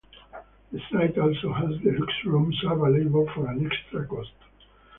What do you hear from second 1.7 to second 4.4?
deluxe rooms available for an extra cost.